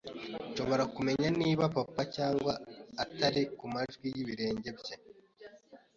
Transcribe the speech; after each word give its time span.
Nshobora 0.51 0.83
kumenya 0.95 1.27
niba 1.39 1.63
ari 1.65 1.73
Papa 1.75 2.01
cyangwa 2.15 2.53
atari 3.03 3.41
ku 3.57 3.65
majwi 3.73 4.05
y'ibirenge 4.15 4.69
bye. 4.79 4.95